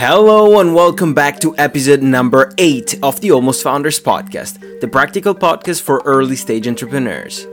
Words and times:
Hello 0.00 0.60
and 0.60 0.74
welcome 0.74 1.12
back 1.12 1.38
to 1.40 1.54
episode 1.58 2.00
number 2.00 2.54
8 2.56 3.00
of 3.02 3.20
the 3.20 3.32
Almost 3.32 3.62
Founders 3.62 4.00
podcast, 4.00 4.80
the 4.80 4.88
practical 4.88 5.34
podcast 5.34 5.82
for 5.82 6.00
early 6.06 6.36
stage 6.36 6.66
entrepreneurs. 6.66 7.46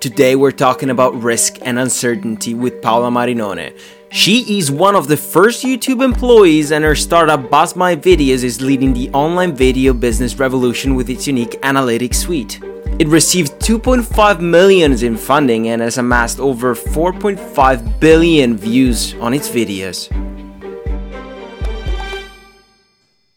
Today 0.00 0.34
we're 0.34 0.50
talking 0.50 0.90
about 0.90 1.14
risk 1.22 1.58
and 1.62 1.78
uncertainty 1.78 2.54
with 2.54 2.82
Paola 2.82 3.08
Marinone. 3.08 3.78
She 4.10 4.58
is 4.58 4.68
one 4.68 4.96
of 4.96 5.06
the 5.06 5.16
first 5.16 5.64
YouTube 5.64 6.02
employees 6.02 6.72
and 6.72 6.82
her 6.84 6.96
startup 6.96 7.48
Buzz 7.48 7.76
My 7.76 7.94
Videos 7.94 8.42
is 8.42 8.60
leading 8.60 8.92
the 8.92 9.08
online 9.10 9.54
video 9.54 9.92
business 9.94 10.40
revolution 10.40 10.96
with 10.96 11.08
its 11.08 11.28
unique 11.28 11.52
analytics 11.62 12.16
suite. 12.16 12.58
It 12.98 13.06
received 13.06 13.60
2.5 13.60 14.40
million 14.40 14.92
in 15.04 15.16
funding 15.16 15.68
and 15.68 15.80
has 15.80 15.98
amassed 15.98 16.40
over 16.40 16.74
4.5 16.74 18.00
billion 18.00 18.56
views 18.56 19.14
on 19.20 19.32
its 19.32 19.48
videos. 19.48 20.10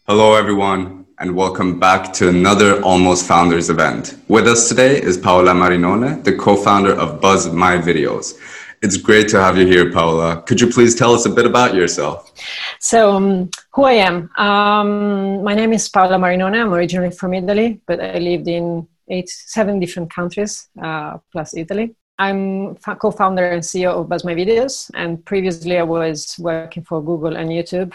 Hello, 0.08 0.36
everyone, 0.36 1.04
and 1.18 1.34
welcome 1.34 1.80
back 1.80 2.12
to 2.12 2.28
another 2.28 2.80
Almost 2.84 3.26
Founders 3.26 3.70
event. 3.70 4.16
With 4.28 4.46
us 4.46 4.68
today 4.68 5.02
is 5.02 5.18
Paola 5.18 5.50
Marinone, 5.50 6.22
the 6.22 6.32
co 6.32 6.54
founder 6.54 6.92
of 6.92 7.20
Buzz 7.20 7.52
My 7.52 7.76
Videos. 7.76 8.38
It's 8.82 8.96
great 8.96 9.26
to 9.30 9.40
have 9.40 9.58
you 9.58 9.66
here, 9.66 9.90
Paola. 9.90 10.42
Could 10.42 10.60
you 10.60 10.70
please 10.70 10.94
tell 10.94 11.12
us 11.12 11.26
a 11.26 11.28
bit 11.28 11.44
about 11.44 11.74
yourself? 11.74 12.32
So, 12.78 13.16
um, 13.16 13.50
who 13.72 13.82
I 13.82 13.94
am? 13.94 14.30
Um, 14.38 15.42
my 15.42 15.54
name 15.54 15.72
is 15.72 15.88
Paola 15.88 16.18
Marinone. 16.18 16.60
I'm 16.60 16.72
originally 16.72 17.10
from 17.10 17.34
Italy, 17.34 17.80
but 17.88 18.00
I 18.00 18.18
lived 18.18 18.46
in 18.46 18.86
eight, 19.08 19.28
seven 19.28 19.80
different 19.80 20.08
countries 20.14 20.68
uh, 20.80 21.18
plus 21.32 21.56
Italy. 21.56 21.96
I'm 22.16 22.76
co-founder 22.76 23.44
and 23.50 23.60
CEO 23.60 23.90
of 23.90 24.08
Buzz 24.08 24.22
My 24.22 24.36
Videos, 24.36 24.88
and 24.94 25.24
previously 25.24 25.78
I 25.78 25.82
was 25.82 26.36
working 26.38 26.84
for 26.84 27.02
Google 27.02 27.36
and 27.36 27.50
YouTube 27.50 27.92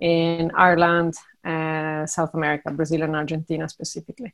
in 0.00 0.50
Ireland, 0.54 1.14
uh, 1.44 2.06
South 2.06 2.34
America, 2.34 2.70
Brazil, 2.70 3.02
and 3.02 3.16
Argentina 3.16 3.68
specifically. 3.68 4.32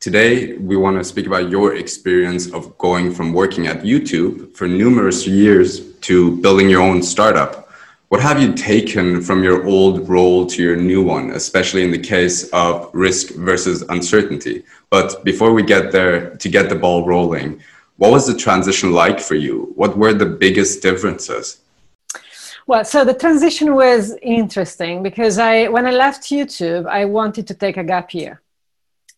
Today, 0.00 0.58
we 0.58 0.76
want 0.76 0.98
to 0.98 1.04
speak 1.04 1.26
about 1.26 1.48
your 1.48 1.76
experience 1.76 2.52
of 2.52 2.76
going 2.76 3.14
from 3.14 3.32
working 3.32 3.66
at 3.66 3.82
YouTube 3.82 4.54
for 4.54 4.68
numerous 4.68 5.26
years 5.26 5.94
to 6.00 6.36
building 6.42 6.68
your 6.68 6.82
own 6.82 7.02
startup. 7.02 7.70
What 8.08 8.20
have 8.20 8.40
you 8.40 8.52
taken 8.52 9.22
from 9.22 9.42
your 9.42 9.66
old 9.66 10.06
role 10.08 10.46
to 10.46 10.62
your 10.62 10.76
new 10.76 11.02
one, 11.02 11.30
especially 11.30 11.82
in 11.82 11.90
the 11.90 11.98
case 11.98 12.48
of 12.50 12.90
risk 12.92 13.34
versus 13.34 13.82
uncertainty? 13.88 14.64
But 14.90 15.24
before 15.24 15.54
we 15.54 15.62
get 15.62 15.90
there, 15.90 16.36
to 16.36 16.48
get 16.48 16.68
the 16.68 16.74
ball 16.74 17.06
rolling, 17.06 17.62
what 17.96 18.10
was 18.10 18.26
the 18.26 18.36
transition 18.36 18.92
like 18.92 19.20
for 19.20 19.36
you? 19.36 19.72
What 19.74 19.96
were 19.96 20.12
the 20.12 20.26
biggest 20.26 20.82
differences? 20.82 21.60
Well, 22.66 22.84
so 22.84 23.04
the 23.04 23.12
transition 23.12 23.74
was 23.74 24.16
interesting 24.22 25.02
because 25.02 25.38
I, 25.38 25.68
when 25.68 25.86
I 25.86 25.90
left 25.90 26.22
YouTube, 26.24 26.86
I 26.86 27.04
wanted 27.04 27.46
to 27.48 27.54
take 27.54 27.76
a 27.76 27.84
gap 27.84 28.14
year, 28.14 28.40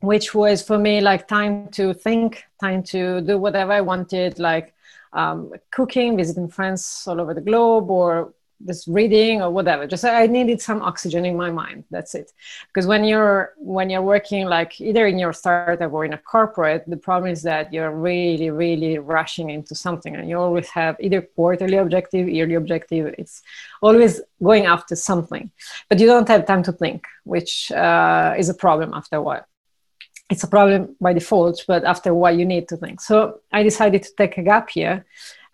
which 0.00 0.34
was 0.34 0.62
for 0.62 0.78
me 0.78 1.00
like 1.00 1.28
time 1.28 1.68
to 1.68 1.94
think, 1.94 2.42
time 2.60 2.82
to 2.84 3.20
do 3.20 3.38
whatever 3.38 3.70
I 3.72 3.82
wanted, 3.82 4.40
like 4.40 4.74
um, 5.12 5.52
cooking, 5.70 6.16
visiting 6.16 6.48
friends 6.48 7.04
all 7.06 7.20
over 7.20 7.34
the 7.34 7.40
globe, 7.40 7.88
or 7.88 8.34
just 8.64 8.86
reading 8.86 9.42
or 9.42 9.50
whatever. 9.50 9.86
Just 9.86 10.04
i 10.04 10.26
needed 10.26 10.60
some 10.60 10.80
oxygen 10.82 11.24
in 11.24 11.36
my 11.36 11.50
mind. 11.50 11.84
That's 11.90 12.14
it. 12.14 12.32
Because 12.68 12.86
when 12.86 13.04
you're 13.04 13.54
when 13.58 13.90
you're 13.90 14.02
working 14.02 14.46
like 14.46 14.80
either 14.80 15.06
in 15.06 15.18
your 15.18 15.32
startup 15.32 15.92
or 15.92 16.04
in 16.04 16.12
a 16.12 16.18
corporate 16.18 16.84
the 16.86 16.96
problem 16.96 17.30
is 17.30 17.42
that 17.42 17.72
you're 17.72 17.90
really 17.90 18.50
really 18.50 18.98
rushing 18.98 19.50
into 19.50 19.74
something 19.74 20.16
and 20.16 20.28
you 20.28 20.38
always 20.38 20.68
have 20.68 20.96
either 21.00 21.20
quarterly 21.22 21.76
objective 21.76 22.28
yearly 22.28 22.54
objective. 22.54 23.14
It's 23.18 23.42
always 23.82 24.20
going 24.42 24.66
after 24.66 24.96
something. 24.96 25.50
But 25.88 26.00
you 26.00 26.06
don't 26.06 26.28
have 26.28 26.46
time 26.46 26.62
to 26.64 26.72
think 26.72 27.06
which 27.24 27.70
uh, 27.72 28.34
is 28.38 28.48
a 28.48 28.54
problem 28.54 28.92
after 28.94 29.16
a 29.16 29.22
while 29.22 29.46
it's 30.28 30.44
a 30.44 30.48
problem 30.48 30.96
by 31.00 31.12
default 31.12 31.64
but 31.66 31.84
after 31.84 32.10
a 32.10 32.14
while 32.14 32.36
you 32.36 32.44
need 32.44 32.68
to 32.68 32.76
think 32.76 33.00
so 33.00 33.40
i 33.52 33.62
decided 33.62 34.02
to 34.02 34.10
take 34.16 34.38
a 34.38 34.42
gap 34.42 34.70
here 34.70 35.04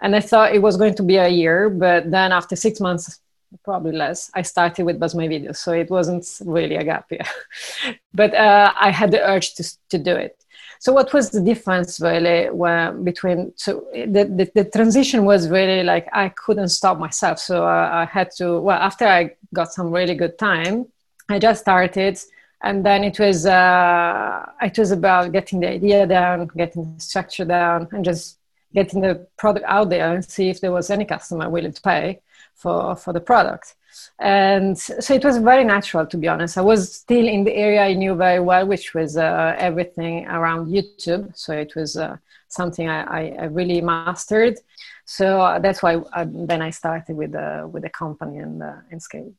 and 0.03 0.17
I 0.17 0.21
thought 0.21 0.53
it 0.53 0.61
was 0.61 0.77
going 0.77 0.97
to 0.97 1.03
be 1.03 1.17
a 1.17 1.29
year, 1.29 1.71
but 1.71 2.11
then 2.11 2.33
after 2.33 2.57
six 2.57 2.81
months, 2.81 3.21
probably 3.65 3.93
less, 3.93 4.31
I 4.35 4.43
started 4.43 4.85
with 4.85 4.99
Buzz 4.99 5.15
My 5.15 5.29
Videos. 5.29 5.59
So 5.59 5.73
it 5.73 5.91
wasn't 5.91 6.27
really 6.45 6.75
a 6.75 6.85
gap 6.85 7.11
year, 7.11 7.25
but 8.15 8.35
uh, 8.35 8.73
I 8.79 8.91
had 8.91 9.13
the 9.13 9.23
urge 9.25 9.55
to, 9.55 9.79
to 9.91 9.99
do 9.99 10.17
it. 10.17 10.37
So 10.81 10.93
what 10.93 11.13
was 11.13 11.31
the 11.31 11.41
difference 11.41 12.01
really 12.01 12.51
when, 12.51 13.05
between, 13.05 13.53
so 13.55 13.87
the, 13.93 14.25
the, 14.25 14.51
the, 14.53 14.65
transition 14.65 15.25
was 15.25 15.49
really 15.49 15.85
like, 15.85 16.09
I 16.13 16.31
couldn't 16.31 16.71
stop 16.71 16.99
myself. 16.99 17.39
So 17.39 17.65
uh, 17.65 17.91
I 17.93 18.05
had 18.05 18.33
to, 18.39 18.59
well, 18.59 18.81
after 18.81 19.07
I 19.07 19.37
got 19.55 19.73
some 19.73 19.93
really 19.93 20.17
good 20.17 20.37
time, 20.37 20.87
I 21.29 21.39
just 21.39 21.61
started 21.61 22.19
and 22.63 22.87
then 22.87 23.03
it 23.05 23.19
was 23.19 23.45
uh, 23.45 24.47
it 24.63 24.79
was 24.79 24.91
about 24.93 25.33
getting 25.33 25.61
the 25.61 25.69
idea 25.69 26.07
down, 26.07 26.49
getting 26.57 26.95
the 26.95 27.01
structure 27.01 27.45
down, 27.45 27.89
and 27.93 28.05
just 28.05 28.39
getting 28.73 29.01
the 29.01 29.27
product 29.37 29.67
out 29.69 29.91
there 29.91 30.15
and 30.15 30.25
see 30.25 30.49
if 30.49 30.61
there 30.61 30.73
was 30.73 30.89
any 30.91 31.05
customer 31.05 31.49
willing 31.51 31.73
to 31.73 31.83
pay 31.83 32.21
for 32.55 32.97
for 32.97 33.13
the 33.13 33.21
product. 33.21 33.75
And 34.19 34.79
so 34.79 35.13
it 35.13 35.25
was 35.25 35.37
very 35.39 35.65
natural 35.65 36.07
to 36.07 36.17
be 36.17 36.29
honest. 36.29 36.57
I 36.57 36.63
was 36.63 36.95
still 36.95 37.27
in 37.29 37.45
the 37.45 37.55
area 37.55 37.83
i 37.83 37.93
knew 37.93 38.15
very 38.15 38.41
well 38.41 38.67
which 38.67 38.95
was 38.95 39.17
uh, 39.17 39.55
everything 39.59 40.27
around 40.27 40.69
youtube. 40.69 41.37
So 41.37 41.53
it 41.53 41.75
was 41.75 41.97
uh, 41.97 42.17
something 42.49 42.89
I, 42.89 43.31
I, 43.31 43.45
really 43.47 43.81
mastered. 43.81 44.59
So 45.05 45.59
that's 45.61 45.83
why 45.83 46.01
I, 46.13 46.25
then 46.25 46.63
i 46.63 46.71
started 46.71 47.17
with 47.17 47.33
the 47.33 47.69
with 47.71 47.83
the 47.83 47.91
company 47.91 48.39
and 48.39 48.63
uh, 48.63 48.77
and 48.91 49.03
scaled 49.03 49.35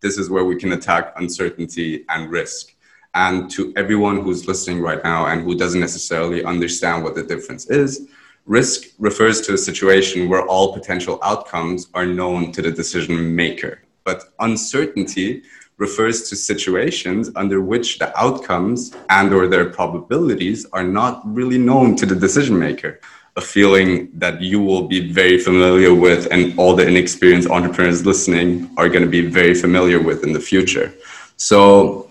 this 0.00 0.18
is 0.18 0.30
where 0.30 0.44
we 0.44 0.56
can 0.56 0.72
attack 0.72 1.12
uncertainty 1.16 2.04
and 2.08 2.30
risk 2.30 2.74
and 3.14 3.50
to 3.50 3.72
everyone 3.76 4.20
who's 4.20 4.46
listening 4.46 4.80
right 4.80 5.02
now 5.02 5.26
and 5.26 5.42
who 5.42 5.54
doesn't 5.54 5.80
necessarily 5.80 6.44
understand 6.44 7.02
what 7.02 7.14
the 7.14 7.22
difference 7.22 7.68
is 7.70 8.08
Risk 8.46 8.88
refers 8.98 9.40
to 9.42 9.54
a 9.54 9.58
situation 9.58 10.28
where 10.28 10.44
all 10.46 10.72
potential 10.72 11.20
outcomes 11.22 11.88
are 11.94 12.06
known 12.06 12.52
to 12.52 12.62
the 12.62 12.70
decision 12.72 13.36
maker. 13.36 13.82
But 14.02 14.24
uncertainty 14.40 15.42
refers 15.76 16.28
to 16.28 16.36
situations 16.36 17.30
under 17.36 17.60
which 17.60 17.98
the 17.98 18.18
outcomes 18.18 18.92
and 19.08 19.32
or 19.32 19.46
their 19.46 19.70
probabilities 19.70 20.66
are 20.72 20.82
not 20.82 21.22
really 21.24 21.58
known 21.58 21.96
to 21.96 22.06
the 22.06 22.16
decision 22.16 22.58
maker 22.58 23.00
a 23.36 23.40
feeling 23.40 24.10
that 24.14 24.40
you 24.40 24.60
will 24.60 24.88
be 24.88 25.12
very 25.12 25.38
familiar 25.38 25.94
with 25.94 26.26
and 26.30 26.58
all 26.58 26.74
the 26.74 26.86
inexperienced 26.86 27.48
entrepreneurs 27.48 28.04
listening 28.04 28.70
are 28.76 28.88
going 28.88 29.04
to 29.04 29.08
be 29.08 29.26
very 29.26 29.54
familiar 29.54 30.00
with 30.02 30.24
in 30.24 30.32
the 30.32 30.40
future 30.40 30.92
so 31.36 32.10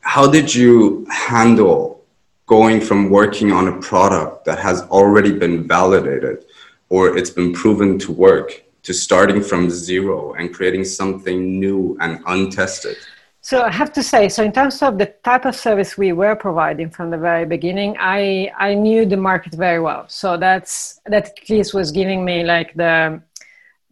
how 0.00 0.26
did 0.30 0.52
you 0.54 1.06
handle 1.10 2.04
going 2.46 2.80
from 2.80 3.10
working 3.10 3.52
on 3.52 3.68
a 3.68 3.80
product 3.80 4.44
that 4.44 4.58
has 4.58 4.82
already 4.90 5.32
been 5.32 5.68
validated 5.68 6.44
or 6.88 7.16
it's 7.16 7.30
been 7.30 7.52
proven 7.52 7.96
to 7.96 8.10
work 8.10 8.64
to 8.82 8.92
starting 8.92 9.40
from 9.40 9.70
zero 9.70 10.32
and 10.34 10.52
creating 10.52 10.84
something 10.84 11.60
new 11.60 11.96
and 12.00 12.20
untested? 12.26 12.96
So 13.42 13.62
I 13.62 13.70
have 13.72 13.92
to 13.94 14.02
say, 14.02 14.28
so 14.28 14.44
in 14.44 14.52
terms 14.52 14.82
of 14.82 14.98
the 14.98 15.06
type 15.24 15.46
of 15.46 15.56
service 15.56 15.96
we 15.96 16.12
were 16.12 16.36
providing 16.36 16.90
from 16.90 17.10
the 17.10 17.16
very 17.16 17.46
beginning, 17.46 17.96
I 17.98 18.52
I 18.58 18.74
knew 18.74 19.06
the 19.06 19.16
market 19.16 19.54
very 19.54 19.80
well. 19.80 20.04
So 20.08 20.36
that's 20.36 21.00
that 21.06 21.26
at 21.38 21.48
least 21.48 21.72
was 21.72 21.90
giving 21.90 22.24
me 22.24 22.44
like 22.44 22.74
the 22.74 23.22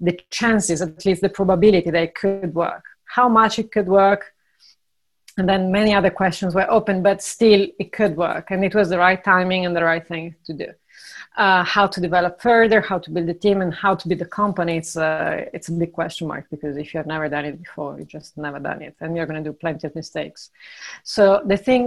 the 0.00 0.18
chances, 0.30 0.82
at 0.82 1.04
least 1.06 1.22
the 1.22 1.28
probability 1.30 1.90
that 1.90 2.02
it 2.02 2.14
could 2.14 2.54
work. 2.54 2.84
How 3.06 3.28
much 3.28 3.58
it 3.58 3.72
could 3.72 3.88
work, 3.88 4.34
and 5.38 5.48
then 5.48 5.72
many 5.72 5.94
other 5.94 6.10
questions 6.10 6.54
were 6.54 6.70
open 6.70 7.02
but 7.02 7.22
still 7.22 7.66
it 7.78 7.92
could 7.92 8.16
work 8.16 8.50
and 8.50 8.64
it 8.64 8.74
was 8.74 8.88
the 8.90 8.98
right 8.98 9.22
timing 9.24 9.64
and 9.64 9.74
the 9.74 9.84
right 9.84 10.06
thing 10.06 10.34
to 10.44 10.52
do 10.52 10.66
uh, 11.38 11.62
how 11.62 11.86
to 11.86 12.00
develop 12.00 12.42
further 12.42 12.80
how 12.80 12.98
to 12.98 13.10
build 13.10 13.28
a 13.28 13.34
team 13.34 13.62
and 13.62 13.72
how 13.72 13.94
to 13.94 14.08
build 14.08 14.20
a 14.20 14.26
company 14.26 14.76
it's 14.76 14.96
a, 14.96 15.04
uh, 15.04 15.44
it's 15.54 15.68
a 15.68 15.72
big 15.72 15.92
question 15.92 16.26
mark 16.26 16.44
because 16.50 16.76
if 16.76 16.92
you 16.92 16.98
have 16.98 17.06
never 17.06 17.28
done 17.28 17.44
it 17.44 17.56
before 17.62 17.96
you 17.98 18.04
just 18.04 18.36
never 18.36 18.58
done 18.58 18.82
it 18.82 18.96
and 19.00 19.16
you're 19.16 19.24
going 19.24 19.42
to 19.42 19.48
do 19.50 19.56
plenty 19.56 19.86
of 19.86 19.94
mistakes. 19.94 20.50
So 21.04 21.40
the 21.46 21.56
thing 21.56 21.82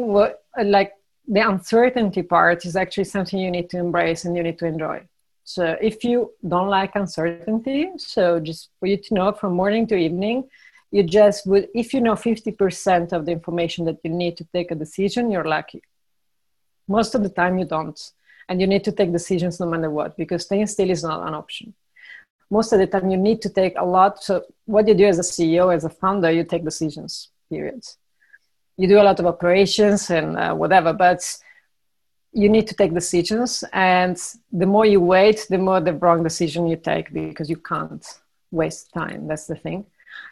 like 0.77 0.93
the 1.27 1.41
uncertainty 1.41 2.23
part 2.23 2.65
is 2.65 2.75
actually 2.77 3.03
something 3.03 3.37
you 3.37 3.51
need 3.51 3.69
to 3.71 3.77
embrace 3.77 4.23
and 4.23 4.35
you 4.37 4.41
need 4.41 4.57
to 4.59 4.65
enjoy. 4.65 5.03
So 5.43 5.77
if 5.81 6.05
you 6.05 6.31
don't 6.47 6.69
like 6.69 6.95
uncertainty 6.95 7.89
so 7.97 8.39
just 8.39 8.69
for 8.79 8.85
you 8.85 8.97
to 8.97 9.13
know 9.13 9.33
from 9.33 9.53
morning 9.53 9.85
to 9.87 9.95
evening 9.95 10.49
you 10.91 11.03
just 11.03 11.45
would 11.45 11.67
if 11.75 11.93
you 11.93 11.99
know 11.99 12.15
50% 12.15 13.11
of 13.11 13.25
the 13.25 13.33
information 13.33 13.83
that 13.85 13.97
you 14.03 14.11
need 14.11 14.37
to 14.37 14.45
take 14.45 14.71
a 14.71 14.75
decision 14.75 15.29
you're 15.29 15.51
lucky. 15.57 15.81
Most 16.87 17.15
of 17.15 17.21
the 17.23 17.29
time 17.29 17.59
you 17.59 17.65
don't 17.65 17.99
and 18.51 18.59
you 18.59 18.67
need 18.67 18.83
to 18.83 18.91
take 18.91 19.13
decisions 19.13 19.61
no 19.61 19.65
matter 19.65 19.89
what 19.89 20.17
because 20.17 20.43
staying 20.43 20.67
still 20.67 20.89
is 20.89 21.03
not 21.03 21.25
an 21.25 21.33
option. 21.33 21.73
Most 22.49 22.73
of 22.73 22.79
the 22.79 22.87
time 22.87 23.09
you 23.09 23.17
need 23.17 23.41
to 23.43 23.49
take 23.49 23.75
a 23.77 23.85
lot. 23.85 24.21
So 24.21 24.43
what 24.65 24.85
you 24.89 24.93
do 24.93 25.05
as 25.05 25.19
a 25.19 25.27
ceo 25.33 25.73
as 25.73 25.85
a 25.85 25.89
founder 25.89 26.29
you 26.29 26.43
take 26.43 26.65
decisions 26.65 27.29
period 27.49 27.81
you 28.77 28.87
do 28.87 28.99
a 28.99 29.07
lot 29.09 29.19
of 29.21 29.25
operations 29.25 30.09
and 30.09 30.37
uh, 30.37 30.53
whatever 30.53 30.91
but 30.91 31.21
you 32.33 32.49
need 32.49 32.65
to 32.67 32.75
take 32.75 32.93
decisions. 32.93 33.63
And 33.73 34.17
the 34.51 34.65
more 34.65 34.85
you 34.85 34.99
wait 34.99 35.39
the 35.49 35.57
more 35.57 35.79
the 35.79 35.93
wrong 35.93 36.23
decision 36.23 36.67
you 36.67 36.77
take 36.91 37.07
because 37.13 37.49
you 37.49 37.57
can't 37.57 38.05
waste 38.51 38.91
time. 38.93 39.27
That's 39.27 39.47
the 39.47 39.55
thing 39.55 39.85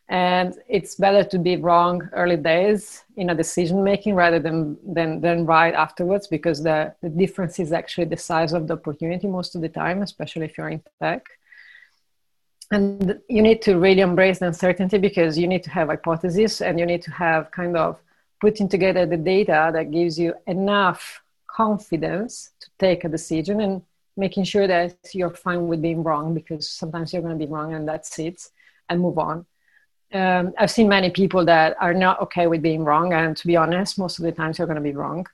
and 0.09 0.55
it's 0.67 0.95
better 0.95 1.23
to 1.23 1.37
be 1.37 1.55
wrong 1.55 2.09
early 2.13 2.35
days 2.35 3.03
in 3.15 3.29
a 3.29 3.35
decision 3.35 3.83
making 3.83 4.15
rather 4.15 4.39
than, 4.39 4.75
than 4.83 5.21
than 5.21 5.45
right 5.45 5.75
afterwards 5.75 6.25
because 6.25 6.63
the, 6.63 6.93
the 7.03 7.09
difference 7.09 7.59
is 7.59 7.71
actually 7.71 8.05
the 8.05 8.17
size 8.17 8.51
of 8.53 8.67
the 8.67 8.73
opportunity 8.73 9.27
most 9.27 9.53
of 9.55 9.61
the 9.61 9.69
time 9.69 10.01
especially 10.01 10.45
if 10.45 10.57
you're 10.57 10.69
in 10.69 10.81
tech. 10.99 11.27
And 12.71 13.19
you 13.27 13.41
need 13.41 13.61
to 13.63 13.77
really 13.77 14.01
embrace 14.01 14.39
the 14.39 14.47
uncertainty 14.47 14.97
because 14.97 15.37
you 15.37 15.47
need 15.47 15.63
to 15.63 15.71
have 15.71 15.87
hypotheses 15.87 16.61
and 16.61 16.79
you 16.79 16.85
need 16.85 17.01
to 17.03 17.11
have 17.11 17.51
kind 17.51 17.77
of 17.77 17.99
putting 18.41 18.67
together 18.67 19.05
the 19.05 19.17
data 19.17 19.71
that 19.73 19.91
gives 19.91 20.17
you 20.17 20.33
enough 20.47 21.21
confidence 21.47 22.51
to 22.61 22.67
take 22.79 23.03
a 23.03 23.09
decision 23.09 23.61
and 23.61 23.81
making 24.17 24.43
sure 24.43 24.67
that 24.67 24.95
you're 25.13 25.29
fine 25.29 25.67
with 25.67 25.81
being 25.81 26.03
wrong 26.03 26.33
because 26.33 26.69
sometimes 26.69 27.13
you're 27.13 27.21
going 27.21 27.37
to 27.37 27.45
be 27.45 27.51
wrong 27.51 27.73
and 27.73 27.87
that's 27.87 28.17
it 28.19 28.41
and 28.89 29.01
move 29.01 29.17
on 29.17 29.45
um, 30.13 30.53
I've 30.57 30.71
seen 30.71 30.89
many 30.89 31.09
people 31.09 31.45
that 31.45 31.77
are 31.79 31.93
not 31.93 32.21
okay 32.21 32.47
with 32.47 32.61
being 32.61 32.83
wrong, 32.83 33.13
and 33.13 33.37
to 33.37 33.47
be 33.47 33.55
honest, 33.55 33.99
most 33.99 34.19
of 34.19 34.25
the 34.25 34.31
times 34.31 34.57
you're 34.57 34.67
going 34.67 34.75
to 34.75 34.81
be 34.81 34.95
wrong. 34.95 35.25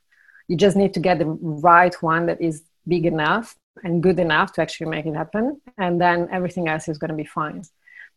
You 0.47 0.57
just 0.57 0.75
need 0.75 0.93
to 0.95 0.99
get 0.99 1.19
the 1.19 1.25
right 1.25 1.95
one 2.01 2.25
that 2.27 2.41
is 2.41 2.63
big 2.87 3.05
enough 3.05 3.55
and 3.83 4.03
good 4.03 4.19
enough 4.19 4.53
to 4.53 4.61
actually 4.61 4.89
make 4.89 5.05
it 5.05 5.15
happen, 5.15 5.61
and 5.77 5.99
then 5.99 6.27
everything 6.31 6.67
else 6.67 6.87
is 6.87 6.97
going 6.97 7.09
to 7.09 7.15
be 7.15 7.25
fine. 7.25 7.63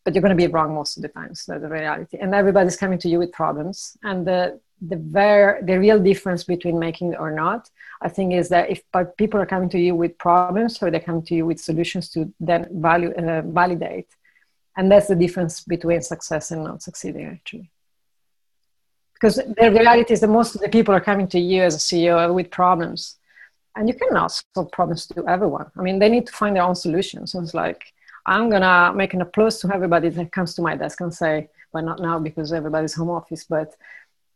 But 0.05 0.14
you're 0.14 0.22
going 0.22 0.37
to 0.37 0.46
be 0.46 0.52
wrong 0.52 0.75
most 0.75 0.96
of 0.96 1.02
the 1.02 1.08
times. 1.08 1.43
So 1.43 1.52
That's 1.52 1.62
the 1.62 1.69
reality, 1.69 2.19
and 2.20 2.34
everybody's 2.34 2.76
coming 2.76 2.99
to 3.00 3.08
you 3.08 3.19
with 3.19 3.32
problems. 3.32 3.96
And 4.02 4.26
the 4.26 4.60
the 4.81 4.96
very 4.96 5.62
the 5.62 5.78
real 5.78 5.99
difference 5.99 6.44
between 6.44 6.78
making 6.78 7.14
or 7.16 7.31
not, 7.31 7.70
I 8.00 8.08
think, 8.08 8.32
is 8.32 8.49
that 8.49 8.70
if 8.70 8.82
people 9.16 9.40
are 9.40 9.46
coming 9.46 9.69
to 9.70 9.78
you 9.78 9.94
with 9.94 10.19
problems, 10.19 10.82
or 10.82 10.90
they 10.90 11.00
come 11.00 11.22
to 11.22 11.34
you 11.34 11.46
with 11.46 11.60
solutions 11.60 12.08
to 12.10 12.32
then 12.40 12.66
value 12.70 13.12
uh, 13.12 13.43
validate 13.43 14.08
and 14.78 14.90
that's 14.90 15.08
the 15.08 15.16
difference 15.16 15.60
between 15.60 16.00
success 16.00 16.52
and 16.52 16.62
not 16.62 16.82
succeeding 16.82 17.26
actually. 17.26 17.69
Because 19.14 19.36
the 19.36 19.70
reality 19.72 20.12
is 20.14 20.20
that 20.20 20.28
most 20.28 20.54
of 20.54 20.60
the 20.60 20.69
people 20.69 20.94
are 20.94 21.00
coming 21.00 21.26
to 21.28 21.40
you 21.40 21.62
as 21.62 21.75
a 21.75 21.78
ceo 21.78 22.32
with 22.32 22.48
problems. 22.50 23.16
And 23.75 23.88
you 23.88 23.94
cannot 23.94 24.30
solve 24.54 24.70
problems 24.70 25.06
to 25.08 25.26
everyone. 25.26 25.66
I 25.76 25.82
mean 25.82 25.98
they 25.98 26.08
need 26.08 26.26
to 26.28 26.32
find 26.32 26.54
their 26.54 26.62
own 26.62 26.76
solutions 26.76 27.32
so 27.32 27.40
it's 27.42 27.54
like 27.54 27.82
i'm 28.26 28.48
gonna 28.52 28.92
make 28.94 29.12
an 29.14 29.22
applause 29.26 29.58
to 29.60 29.75
everybody 29.75 30.08
that 30.10 30.32
comes 30.36 30.54
to 30.54 30.62
my 30.62 30.75
desk 30.76 31.00
and 31.00 31.12
say 31.22 31.48
well 31.72 31.84
not 31.90 32.00
now 32.08 32.16
because 32.28 32.52
everybody's 32.52 32.94
home 32.94 33.10
office 33.10 33.44
but 33.44 33.69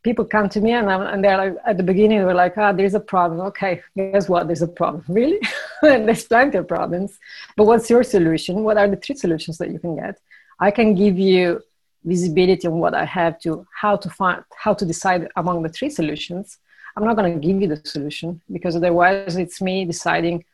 people 0.02 0.24
come 0.24 0.48
to 0.48 0.60
me 0.60 0.72
and, 0.72 0.90
I'm, 0.90 1.02
and 1.12 1.22
they're 1.22 1.40
like 1.42 1.56
at 1.70 1.76
the 1.76 1.88
beginning 1.90 2.18
they 2.18 2.24
were 2.24 2.42
like 2.44 2.54
ah 2.56 2.70
oh, 2.70 2.76
there's 2.76 2.94
a 3.02 3.06
problem. 3.14 3.40
Okay 3.50 3.74
guess 3.96 4.28
what? 4.28 4.42
There's 4.48 4.66
a 4.70 4.74
problem. 4.80 5.04
Really 5.20 5.40
there's 6.06 6.24
plenty 6.24 6.58
of 6.58 6.68
problems. 6.68 7.18
But 7.56 7.64
what's 7.64 7.90
your 7.90 8.04
solution? 8.04 8.62
What 8.62 8.78
are 8.78 8.88
the 8.88 8.96
three 8.96 9.16
solutions 9.16 9.58
that 9.58 9.70
you 9.70 9.78
can 9.78 9.96
get? 9.96 10.18
I 10.60 10.70
can 10.70 10.94
give 10.94 11.18
you 11.18 11.60
visibility 12.04 12.66
on 12.66 12.78
what 12.80 12.94
i 12.94 13.04
have 13.04 13.38
to 13.38 13.64
how 13.72 13.94
to 13.96 14.10
find 14.10 14.42
how 14.56 14.74
to 14.74 14.84
decide 14.84 15.28
among 15.36 15.62
the 15.62 15.68
three 15.68 15.90
solutions. 15.90 16.58
I'm 16.96 17.04
not 17.04 17.16
going 17.16 17.32
to 17.32 17.46
give 17.46 17.60
you 17.62 17.68
the 17.68 17.80
solution 17.84 18.40
because 18.52 18.76
otherwise 18.76 19.36
it's 19.36 19.62
me 19.62 19.84
deciding 19.84 20.44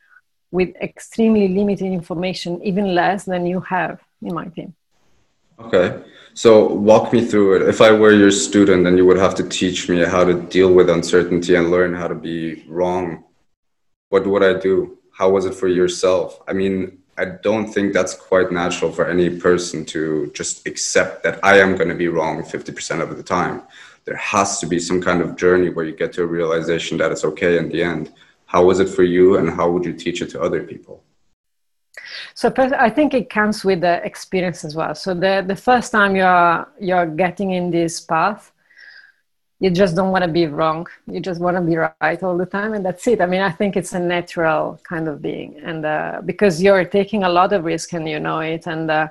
with 0.50 0.70
extremely 0.76 1.48
limited 1.48 1.86
information 1.86 2.62
even 2.62 2.94
less 2.94 3.24
than 3.24 3.44
you 3.46 3.60
have 3.60 4.00
in 4.22 4.34
my 4.34 4.46
team. 4.46 4.74
Okay. 5.58 6.02
So 6.34 6.72
walk 6.72 7.12
me 7.12 7.24
through 7.24 7.56
it. 7.56 7.62
If 7.68 7.80
I 7.80 7.90
were 7.90 8.12
your 8.12 8.30
student 8.30 8.86
and 8.86 8.96
you 8.96 9.04
would 9.04 9.18
have 9.18 9.34
to 9.36 9.48
teach 9.48 9.88
me 9.88 10.04
how 10.04 10.22
to 10.24 10.34
deal 10.34 10.72
with 10.72 10.88
uncertainty 10.88 11.56
and 11.56 11.70
learn 11.70 11.92
how 11.92 12.06
to 12.06 12.14
be 12.14 12.64
wrong, 12.68 13.24
what 14.10 14.26
would 14.26 14.44
I 14.44 14.54
do? 14.54 14.97
How 15.18 15.28
was 15.28 15.46
it 15.46 15.54
for 15.54 15.66
yourself? 15.66 16.40
I 16.46 16.52
mean, 16.52 16.98
I 17.16 17.24
don't 17.24 17.72
think 17.74 17.92
that's 17.92 18.14
quite 18.14 18.52
natural 18.52 18.92
for 18.92 19.04
any 19.10 19.28
person 19.28 19.84
to 19.86 20.30
just 20.32 20.64
accept 20.64 21.24
that 21.24 21.40
I 21.42 21.58
am 21.58 21.74
going 21.74 21.88
to 21.88 21.96
be 21.96 22.06
wrong 22.06 22.44
50% 22.44 23.00
of 23.02 23.16
the 23.16 23.24
time. 23.24 23.62
There 24.04 24.14
has 24.14 24.60
to 24.60 24.66
be 24.66 24.78
some 24.78 25.02
kind 25.02 25.20
of 25.20 25.34
journey 25.34 25.70
where 25.70 25.84
you 25.84 25.96
get 25.96 26.12
to 26.12 26.22
a 26.22 26.26
realization 26.26 26.98
that 26.98 27.10
it's 27.10 27.24
okay 27.24 27.58
in 27.58 27.68
the 27.68 27.82
end. 27.82 28.12
How 28.46 28.64
was 28.64 28.78
it 28.78 28.88
for 28.88 29.02
you 29.02 29.38
and 29.38 29.50
how 29.50 29.68
would 29.72 29.84
you 29.84 29.92
teach 29.92 30.22
it 30.22 30.30
to 30.30 30.40
other 30.40 30.62
people? 30.62 31.02
So 32.34 32.52
I 32.56 32.88
think 32.88 33.12
it 33.12 33.28
comes 33.28 33.64
with 33.64 33.80
the 33.80 34.00
experience 34.04 34.64
as 34.64 34.76
well. 34.76 34.94
So 34.94 35.14
the, 35.14 35.44
the 35.44 35.56
first 35.56 35.90
time 35.90 36.14
you're 36.14 36.68
you're 36.78 37.06
getting 37.06 37.50
in 37.50 37.72
this 37.72 38.00
path, 38.00 38.52
you 39.60 39.70
just 39.70 39.96
don't 39.96 40.12
want 40.12 40.24
to 40.24 40.30
be 40.30 40.46
wrong. 40.46 40.86
You 41.06 41.20
just 41.20 41.40
want 41.40 41.56
to 41.56 41.60
be 41.60 41.76
right 41.76 42.22
all 42.22 42.36
the 42.36 42.46
time, 42.46 42.74
and 42.74 42.84
that's 42.84 43.06
it. 43.06 43.20
I 43.20 43.26
mean, 43.26 43.40
I 43.40 43.50
think 43.50 43.76
it's 43.76 43.92
a 43.92 43.98
natural 43.98 44.80
kind 44.84 45.08
of 45.08 45.20
being, 45.20 45.60
and 45.62 45.84
uh, 45.84 46.20
because 46.24 46.62
you're 46.62 46.84
taking 46.84 47.24
a 47.24 47.28
lot 47.28 47.52
of 47.52 47.64
risk 47.64 47.92
and 47.92 48.08
you 48.08 48.20
know 48.20 48.40
it, 48.40 48.66
and 48.66 48.90
uh, 48.90 49.08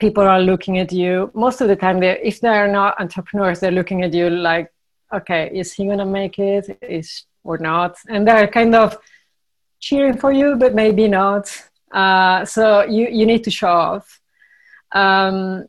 people 0.00 0.24
are 0.24 0.40
looking 0.40 0.78
at 0.78 0.92
you. 0.92 1.30
Most 1.34 1.60
of 1.60 1.68
the 1.68 1.76
time, 1.76 2.00
they 2.00 2.20
if 2.22 2.40
they 2.40 2.48
are 2.48 2.68
not 2.68 3.00
entrepreneurs, 3.00 3.60
they're 3.60 3.78
looking 3.80 4.02
at 4.02 4.12
you 4.12 4.28
like, 4.30 4.70
okay, 5.12 5.50
is 5.52 5.72
he 5.72 5.86
gonna 5.86 6.06
make 6.06 6.38
it? 6.38 6.78
Is 6.82 7.24
or 7.44 7.58
not? 7.58 7.96
And 8.08 8.28
they're 8.28 8.48
kind 8.48 8.74
of 8.74 8.98
cheering 9.80 10.18
for 10.18 10.32
you, 10.32 10.56
but 10.56 10.74
maybe 10.74 11.08
not 11.08 11.46
uh, 11.92 12.44
so 12.44 12.82
you, 12.84 13.08
you 13.08 13.26
need 13.26 13.44
to 13.44 13.50
show 13.50 13.68
off. 13.68 14.20
Um, 14.92 15.66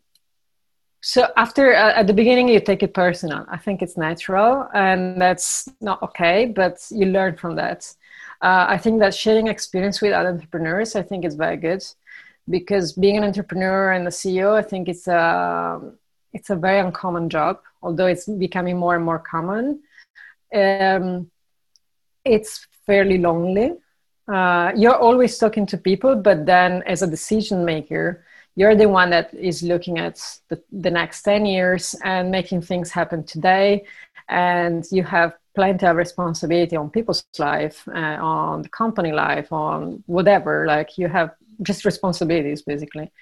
so 1.01 1.27
after 1.37 1.73
uh, 1.75 1.93
at 1.93 2.07
the 2.07 2.13
beginning 2.13 2.47
you 2.47 2.59
take 2.59 2.83
it 2.83 2.93
personal. 2.93 3.45
I 3.49 3.57
think 3.57 3.81
it's 3.81 3.97
natural 3.97 4.67
and 4.73 5.19
that's 5.21 5.69
not 5.81 6.01
okay 6.03 6.47
but 6.47 6.85
you 6.91 7.05
learn 7.05 7.35
from 7.35 7.55
that. 7.55 7.93
Uh, 8.41 8.65
i 8.69 8.77
think 8.77 8.99
that 9.01 9.13
sharing 9.13 9.47
experience 9.47 10.01
with 10.01 10.13
other 10.13 10.29
entrepreneurs 10.29 10.95
i 10.95 11.01
think 11.01 11.25
is 11.25 11.35
very 11.35 11.57
good 11.57 11.83
because 12.49 12.93
being 12.93 13.17
an 13.17 13.25
entrepreneur 13.25 13.91
and 13.91 14.07
a 14.07 14.13
ceo 14.19 14.55
i 14.55 14.61
think 14.61 14.87
it's 14.87 15.07
a 15.09 15.81
it's 16.31 16.49
a 16.49 16.55
very 16.55 16.79
uncommon 16.79 17.27
job 17.29 17.59
although 17.81 18.07
it's 18.07 18.25
becoming 18.25 18.77
more 18.77 18.95
and 18.95 19.05
more 19.05 19.19
common. 19.19 19.81
Um, 20.53 21.29
it's 22.25 22.67
fairly 22.85 23.17
lonely. 23.17 23.73
Uh, 24.27 24.71
you're 24.75 24.95
always 24.95 25.37
talking 25.37 25.65
to 25.67 25.77
people, 25.77 26.15
but 26.15 26.45
then 26.45 26.83
as 26.85 27.01
a 27.01 27.07
decision 27.07 27.65
maker, 27.65 28.25
you're 28.59 28.75
the 28.75 28.89
one 28.89 29.09
that 29.09 29.33
is 29.33 29.63
looking 29.63 29.97
at 29.99 30.15
the, 30.49 30.61
the 30.69 30.91
next 30.91 31.21
10 31.21 31.45
years 31.45 31.95
and 32.03 32.29
making 32.29 32.61
things 32.61 32.91
happen 32.91 33.23
today. 33.23 33.85
And 34.27 34.83
you 34.91 35.01
have 35.03 35.37
plenty 35.55 35.85
of 35.85 35.95
responsibility 35.95 36.75
on 36.75 36.89
people's 36.89 37.23
life, 37.37 37.87
uh, 37.87 38.17
on 38.19 38.63
the 38.63 38.67
company 38.67 39.13
life, 39.13 39.53
on 39.53 40.03
whatever. 40.07 40.65
Like 40.65 40.97
you 40.97 41.07
have 41.07 41.29
just 41.63 41.85
responsibilities 41.85 42.61
basically. 42.61 43.13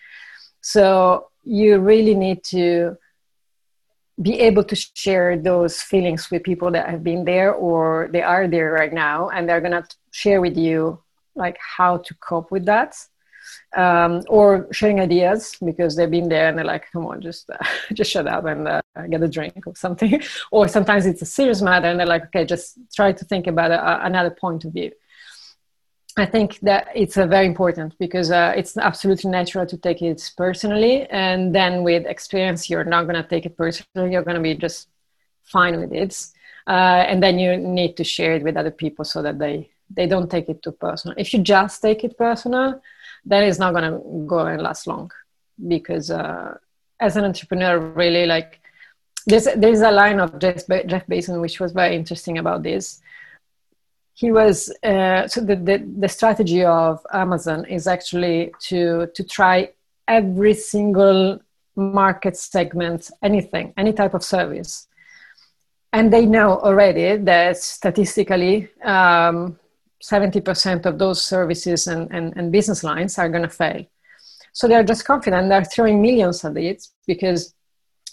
So 0.62 1.28
you 1.44 1.78
really 1.82 2.16
need 2.16 2.44
to 2.46 2.98
be 4.20 4.40
able 4.40 4.64
to 4.64 4.76
share 4.76 5.38
those 5.38 5.84
feelings 5.84 6.32
with 6.32 6.42
people 6.42 6.72
that 6.72 6.90
have 6.90 7.04
been 7.04 7.26
there 7.26 7.54
or 7.54 8.10
they 8.12 8.24
are 8.24 8.48
there 8.48 8.72
right 8.72 8.92
now 8.92 9.30
and 9.30 9.48
they're 9.48 9.62
going 9.62 9.84
to 9.84 9.88
share 10.10 10.42
with 10.42 10.58
you 10.58 11.00
like 11.36 11.60
how 11.78 11.98
to 11.98 12.16
cope 12.16 12.50
with 12.50 12.66
that 12.66 12.96
um, 13.76 14.24
or 14.30 14.68
sharing 14.72 15.00
ideas 15.00 15.58
because 15.64 15.96
they've 15.96 16.12
been 16.12 16.30
there 16.30 16.48
and 16.48 16.58
they're 16.58 16.66
like 16.66 16.92
come 16.92 17.06
on 17.06 17.22
just 17.22 17.50
uh, 17.50 17.58
just 17.94 18.12
shut 18.12 18.28
up 18.28 18.46
and 18.46 18.68
uh, 18.68 18.82
get 19.10 19.22
a 19.22 19.28
drink 19.28 19.66
or 19.66 19.76
something 19.76 20.22
or 20.52 20.68
sometimes 20.68 21.06
it's 21.06 21.22
a 21.22 21.26
serious 21.26 21.62
matter 21.62 21.88
and 21.88 22.00
they're 22.00 22.08
like 22.08 22.26
okay 22.26 22.46
just 22.46 22.78
try 22.96 23.12
to 23.12 23.26
think 23.26 23.48
about 23.48 23.72
a, 23.72 24.06
another 24.06 24.32
point 24.32 24.66
of 24.66 24.74
view 24.74 24.92
I 26.18 26.26
think 26.26 26.60
that 26.62 26.88
it's 26.96 27.16
uh, 27.16 27.28
very 27.28 27.46
important 27.46 27.96
because 28.00 28.32
uh, 28.32 28.52
it's 28.56 28.76
absolutely 28.76 29.30
natural 29.30 29.68
to 29.68 29.78
take 29.78 30.02
it 30.02 30.32
personally, 30.36 31.06
and 31.12 31.54
then 31.54 31.84
with 31.84 32.08
experience, 32.08 32.72
you're 32.72 32.84
not 32.84 33.04
going 33.04 33.22
to 33.22 33.30
take 33.30 33.46
it 33.46 33.56
personally. 33.56 34.14
You're 34.14 34.24
going 34.24 34.36
to 34.36 34.42
be 34.42 34.56
just 34.56 34.88
fine 35.44 35.80
with 35.80 35.94
it, 35.94 36.26
uh, 36.66 37.06
and 37.08 37.22
then 37.22 37.38
you 37.38 37.56
need 37.56 37.96
to 37.98 38.04
share 38.04 38.34
it 38.34 38.42
with 38.42 38.58
other 38.58 38.72
people 38.72 39.06
so 39.06 39.22
that 39.22 39.38
they 39.38 39.70
they 39.92 40.08
don't 40.08 40.30
take 40.30 40.50
it 40.50 40.64
too 40.64 40.72
personal. 40.72 41.16
If 41.20 41.34
you 41.34 41.40
just 41.40 41.84
take 41.84 42.04
it 42.04 42.18
personal, 42.18 42.82
then 43.28 43.44
it's 43.44 43.60
not 43.60 43.74
going 43.74 43.92
to 43.92 44.26
go 44.26 44.40
and 44.40 44.62
last 44.62 44.88
long 44.88 45.12
because 45.68 46.10
uh, 46.12 46.58
as 47.00 47.18
an 47.18 47.26
entrepreneur, 47.26 47.80
really 47.80 48.26
like 48.26 48.62
there's 49.26 49.48
there's 49.58 49.82
a 49.82 49.92
line 49.92 50.20
of 50.20 50.40
Jeff, 50.40 50.66
Jeff 50.68 51.06
Bezos 51.08 51.42
which 51.42 51.60
was 51.60 51.74
very 51.74 51.96
interesting 51.96 52.38
about 52.38 52.64
this. 52.64 53.02
He 54.14 54.32
was 54.32 54.74
uh, 54.84 55.28
so 55.28 55.42
the, 55.42 55.56
the, 55.56 55.78
the 56.00 56.10
strategy 56.10 56.64
of 56.64 57.06
amazon 57.14 57.66
is 57.66 57.86
actually 57.86 58.52
to 58.62 59.08
to 59.14 59.24
try 59.24 59.70
every 60.08 60.54
single 60.54 61.40
market 61.76 62.36
segment 62.36 63.12
anything 63.22 63.74
any 63.78 63.94
type 63.94 64.14
of 64.14 64.24
service. 64.24 64.88
And 65.94 66.12
they 66.12 66.26
know 66.26 66.58
already 66.60 67.18
that 67.18 67.58
statistically 67.58 68.70
um, 68.84 69.58
70% 70.04 70.86
of 70.86 71.00
those 71.00 71.24
services 71.24 71.88
and, 71.88 72.12
and, 72.12 72.34
and 72.36 72.52
business 72.52 72.84
lines 72.84 73.18
are 73.18 73.30
going 73.30 73.44
to 73.44 73.50
fail. 73.50 73.86
So 74.54 74.68
they're 74.68 74.84
just 74.84 75.06
confident. 75.06 75.50
They're 75.50 75.64
throwing 75.64 76.02
millions 76.02 76.44
at 76.44 76.58
it 76.58 76.88
because 77.06 77.54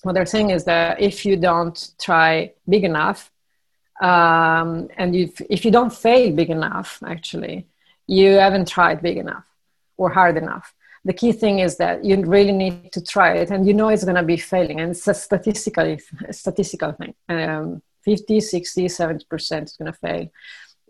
what 0.03 0.13
they're 0.13 0.27
saying 0.27 0.51
is 0.51 0.65
that 0.65 1.01
if 1.01 1.25
you 1.25 1.37
don't 1.37 1.93
try 2.01 2.53
big 2.69 2.85
enough 2.85 3.31
um, 4.03 4.89
and 4.97 5.15
if, 5.15 5.41
if 5.49 5.65
you 5.65 5.71
don't 5.71 5.93
fail 5.93 6.35
big 6.35 6.51
enough 6.51 7.03
actually 7.07 7.67
you 8.07 8.33
haven't 8.33 8.69
tried 8.69 9.01
big 9.01 9.17
enough 9.17 9.45
or 9.97 10.11
hard 10.11 10.37
enough. 10.37 10.75
The 11.05 11.13
key 11.13 11.33
thing 11.33 11.59
is 11.59 11.77
that 11.77 12.05
you 12.05 12.21
really 12.25 12.53
need 12.53 12.93
to 12.93 13.03
try 13.03 13.35
it 13.35 13.51
and 13.51 13.67
you 13.67 13.75
know 13.75 13.89
it's 13.89 14.05
going 14.05 14.17
to 14.17 14.23
be 14.23 14.37
failing 14.37 14.81
and 14.81 14.91
it's 14.93 15.07
a 15.07 15.15
statistical 15.15 15.97
statistical 16.31 16.93
thing. 16.93 17.15
Um, 17.29 17.83
50 18.05 18.41
60 18.41 18.89
70 18.89 19.25
percent 19.27 19.71
is 19.71 19.77
going 19.77 19.93
to 19.93 19.99
fail 19.99 20.29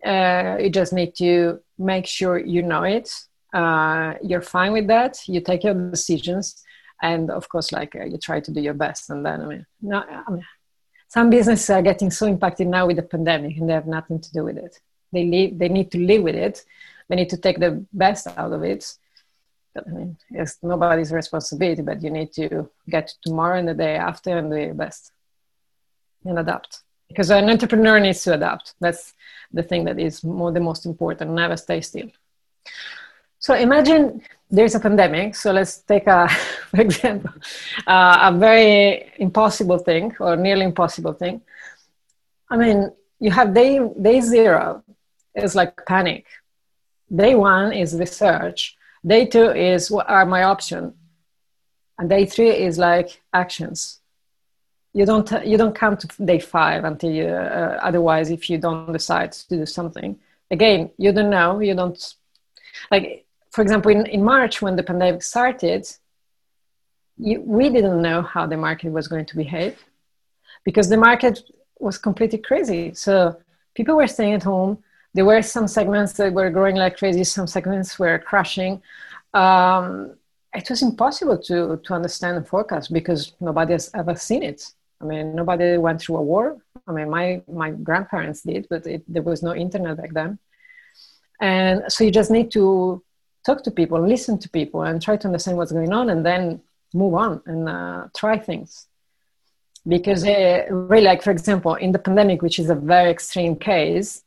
uh, 0.05 0.59
you 0.61 0.71
just 0.71 0.93
need 0.93 1.15
to 1.17 1.61
make 1.79 2.07
sure 2.07 2.39
you 2.39 2.63
know 2.63 2.83
it. 2.83 3.11
Uh, 3.53 4.15
you're 4.23 4.43
fine 4.43 4.73
with 4.73 4.87
that. 4.89 5.19
You 5.27 5.41
take 5.41 5.65
your 5.65 5.75
decisions. 5.75 6.63
And 7.03 7.31
of 7.31 7.49
course 7.49 7.73
like 7.73 7.95
uh, 7.97 8.05
you 8.05 8.19
try 8.19 8.41
to 8.41 8.51
do 8.51 8.61
your 8.61 8.75
best. 8.75 9.11
And 9.11 9.25
then 9.25 9.41
i 9.43 9.47
mean, 9.47 9.67
no, 9.81 10.03
I 10.27 10.31
mean 10.31 10.45
some 11.09 11.31
businesses 11.31 11.71
are 11.71 11.83
getting 11.83 12.11
so 12.11 12.27
impacted 12.27 12.67
now 12.67 12.87
with 12.87 12.97
the 12.97 13.03
pandemic 13.03 13.57
and 13.57 13.69
they 13.69 13.73
have 13.75 13.87
nothing 13.87 14.21
to 14.21 14.33
do 14.33 14.45
with 14.45 14.57
it. 14.57 14.79
They 15.13 15.25
live 15.25 15.59
they 15.59 15.69
need 15.69 15.91
to 15.93 15.99
live 15.99 16.23
with 16.23 16.35
it. 16.35 16.65
They 17.09 17.17
need 17.17 17.31
to 17.31 17.37
take 17.37 17.61
the 17.61 17.85
best 17.93 18.27
out 18.27 18.53
of 18.53 18.63
it. 18.63 18.83
But, 19.75 19.89
I 19.89 19.91
mean, 19.91 20.17
it's 20.31 20.59
nobody's 20.63 21.13
responsibility, 21.13 21.83
but 21.83 22.03
you 22.03 22.11
need 22.11 22.33
to 22.35 22.71
get 22.89 23.09
to 23.09 23.15
tomorrow 23.23 23.59
and 23.59 23.69
the 23.69 23.75
day 23.75 23.97
after 23.97 24.39
and 24.39 24.51
do 24.51 24.57
your 24.57 24.75
best 24.75 25.13
and 26.25 26.39
adapt. 26.39 26.81
Because 27.15 27.31
an 27.31 27.49
entrepreneur 27.49 28.01
needs 28.01 28.25
to 28.25 28.35
adapt. 28.35 28.75
That's 28.81 29.15
the 29.53 29.63
thing 29.63 29.85
that 29.85 29.99
is 30.01 30.25
more 30.25 30.51
the 30.51 30.61
most 30.61 30.85
important. 30.85 31.31
Never 31.31 31.57
stay 31.57 31.81
still. 31.81 32.11
So 33.39 33.55
imagine 33.55 34.23
there's 34.51 34.75
a 34.75 34.81
pandemic. 34.81 35.35
So 35.37 35.53
let's 35.53 35.79
take 35.83 36.07
a, 36.07 36.29
for 36.71 36.81
example, 36.81 37.31
uh, 37.87 38.31
a 38.33 38.37
very 38.37 39.13
impossible 39.19 39.79
thing 39.79 40.17
or 40.19 40.37
nearly 40.37 40.65
impossible 40.65 41.13
thing. 41.13 41.41
I 42.51 42.57
mean, 42.57 42.91
you 43.21 43.31
have 43.31 43.55
day 43.55 43.81
day 44.01 44.21
zero 44.21 44.83
is 45.35 45.55
like 45.55 45.85
panic. 45.87 46.27
Day 47.15 47.35
one 47.35 47.73
is 47.73 47.95
research. 47.95 48.77
Day 49.07 49.27
two 49.27 49.51
is 49.51 49.91
what 49.91 50.09
are 50.09 50.27
my 50.27 50.45
options, 50.45 50.95
and 51.99 52.09
day 52.09 52.25
three 52.27 52.51
is 52.51 52.79
like 52.79 53.23
actions. 53.33 54.01
You 54.95 55.05
don't 55.05 55.29
you 55.45 55.57
don't 55.59 55.75
come 55.75 55.97
to 55.97 56.07
day 56.25 56.39
five 56.39 56.85
until 56.85 57.11
you. 57.11 57.27
Uh, 57.27 57.79
otherwise, 57.83 58.31
if 58.31 58.49
you 58.49 58.59
don't 58.59 58.93
decide 58.93 59.33
to 59.33 59.57
do 59.57 59.67
something, 59.67 60.19
again, 60.51 60.91
you 60.97 61.13
don't 61.13 61.31
know. 61.31 61.61
You 61.61 61.75
don't 61.75 62.15
like. 62.91 63.27
For 63.51 63.63
example, 63.63 63.91
in, 63.91 64.07
in 64.07 64.23
March 64.25 64.63
when 64.63 64.77
the 64.77 64.83
pandemic 64.83 65.23
started, 65.23 65.87
you, 67.19 67.41
we 67.41 67.69
didn't 67.71 68.01
know 68.01 68.23
how 68.23 68.47
the 68.47 68.57
market 68.57 68.91
was 68.91 69.07
going 69.09 69.27
to 69.27 69.37
behave 69.37 69.77
because 70.65 70.89
the 70.89 70.97
market 70.97 71.41
was 71.79 71.99
completely 71.99 72.39
crazy. 72.39 72.95
So 72.95 73.37
people 73.75 73.97
were 73.97 74.07
staying 74.07 74.35
at 74.35 74.45
home 74.45 74.83
there 75.15 75.25
were 75.25 75.43
some 75.43 75.69
segments 75.69 76.13
that 76.15 76.33
were 76.33 76.51
growing 76.51 76.77
like 76.77 76.99
crazy 76.99 77.25
some 77.25 77.47
segments 77.47 77.99
were 77.99 78.19
crashing 78.19 78.83
um, 79.33 80.15
it 80.55 80.69
was 80.69 80.83
impossible 80.83 81.39
to 81.39 81.81
to 81.85 81.95
understand 81.95 82.37
and 82.37 82.47
forecast 82.47 82.93
because 82.93 83.33
nobody 83.41 83.73
has 83.73 83.91
ever 83.95 84.15
seen 84.15 84.43
it 84.43 84.73
i 85.01 85.05
mean 85.05 85.35
nobody 85.35 85.77
went 85.77 86.01
through 86.01 86.17
a 86.17 86.23
war 86.23 86.59
i 86.87 86.93
mean 86.93 87.09
my 87.09 87.43
my 87.49 87.71
grandparents 87.71 88.43
did 88.43 88.67
but 88.71 88.87
it, 88.87 89.03
there 89.09 89.23
was 89.23 89.43
no 89.43 89.55
internet 89.55 89.97
back 89.97 90.13
then 90.13 90.39
and 91.41 91.83
so 91.89 92.05
you 92.05 92.11
just 92.11 92.31
need 92.31 92.51
to 92.51 93.03
talk 93.45 93.63
to 93.63 93.71
people 93.71 94.01
listen 94.01 94.39
to 94.39 94.49
people 94.49 94.83
and 94.83 95.03
try 95.03 95.17
to 95.17 95.27
understand 95.27 95.57
what's 95.57 95.73
going 95.73 95.93
on 95.93 96.11
and 96.11 96.25
then 96.25 96.61
move 96.93 97.15
on 97.15 97.43
and 97.47 97.69
uh, 97.69 98.07
try 98.17 98.39
things 98.39 98.87
because 99.87 100.25
uh, 100.25 100.65
really 100.71 101.05
like 101.05 101.23
for 101.23 101.31
example 101.31 101.75
in 101.75 101.93
the 101.93 101.99
pandemic 101.99 102.41
which 102.41 102.59
is 102.59 102.71
a 102.71 102.75
very 102.75 103.11
extreme 103.11 103.57
case 103.57 104.25